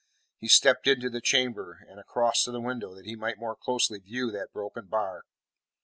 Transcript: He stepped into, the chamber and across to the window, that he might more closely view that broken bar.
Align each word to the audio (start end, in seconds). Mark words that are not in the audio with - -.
He 0.39 0.47
stepped 0.47 0.87
into, 0.87 1.11
the 1.11 1.21
chamber 1.21 1.85
and 1.87 1.99
across 1.99 2.43
to 2.45 2.51
the 2.51 2.59
window, 2.59 2.95
that 2.95 3.05
he 3.05 3.15
might 3.15 3.37
more 3.37 3.55
closely 3.55 3.99
view 3.99 4.31
that 4.31 4.51
broken 4.51 4.87
bar. 4.87 5.25